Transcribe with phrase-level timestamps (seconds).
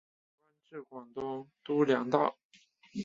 [0.03, 0.03] 官
[0.65, 2.35] 至广东督粮道。